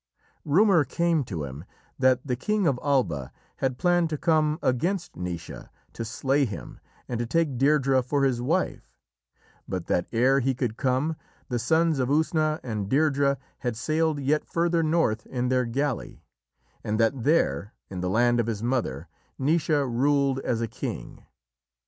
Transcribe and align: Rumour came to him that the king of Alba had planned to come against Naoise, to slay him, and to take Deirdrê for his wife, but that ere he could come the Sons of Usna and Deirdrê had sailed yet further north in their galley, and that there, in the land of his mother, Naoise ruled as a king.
Rumour 0.45 0.83
came 0.83 1.23
to 1.25 1.43
him 1.43 1.63
that 1.99 2.25
the 2.25 2.35
king 2.35 2.65
of 2.65 2.79
Alba 2.83 3.31
had 3.57 3.77
planned 3.77 4.09
to 4.09 4.17
come 4.17 4.57
against 4.63 5.15
Naoise, 5.15 5.69
to 5.93 6.03
slay 6.03 6.43
him, 6.45 6.79
and 7.07 7.19
to 7.19 7.27
take 7.27 7.55
Deirdrê 7.59 8.03
for 8.03 8.23
his 8.23 8.41
wife, 8.41 8.97
but 9.67 9.85
that 9.85 10.07
ere 10.11 10.39
he 10.39 10.55
could 10.55 10.75
come 10.75 11.17
the 11.49 11.59
Sons 11.59 11.99
of 11.99 12.09
Usna 12.09 12.59
and 12.63 12.89
Deirdrê 12.89 13.37
had 13.59 13.77
sailed 13.77 14.19
yet 14.19 14.43
further 14.43 14.81
north 14.81 15.27
in 15.27 15.49
their 15.49 15.65
galley, 15.65 16.23
and 16.83 16.99
that 16.99 17.23
there, 17.23 17.75
in 17.87 18.01
the 18.01 18.09
land 18.09 18.39
of 18.39 18.47
his 18.47 18.63
mother, 18.63 19.07
Naoise 19.39 19.69
ruled 19.87 20.39
as 20.39 20.61
a 20.61 20.67
king. 20.67 21.25